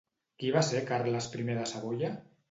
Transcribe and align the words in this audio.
Qui 0.43 0.47
va 0.53 0.61
ser 0.69 0.79
Carles 0.91 1.27
I 1.43 1.43
de 1.49 1.67
Savoia? 1.73 2.11